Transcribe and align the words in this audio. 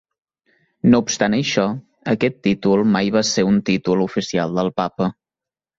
No 0.93 1.01
obstant 1.03 1.35
això, 1.39 1.67
aquest 2.15 2.41
títol 2.49 2.83
mai 2.97 3.15
va 3.19 3.25
ser 3.35 3.49
un 3.53 3.63
títol 3.71 4.07
oficial 4.09 4.61
del 4.61 4.77
papa. 4.85 5.15